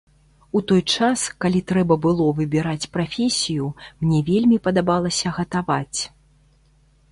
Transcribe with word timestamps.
У 0.59 0.59
той 0.69 0.79
час, 0.93 1.25
калі 1.45 1.61
трэба 1.71 1.97
было 2.05 2.25
выбіраць 2.39 2.89
прафесію, 2.97 3.67
мне 4.01 4.19
вельмі 4.33 4.57
падабалася 4.71 5.37
гатаваць. 5.39 5.99